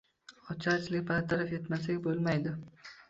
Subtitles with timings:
[0.53, 2.55] Ocharchilikni bartaraf etmasak bo‘lmaydi.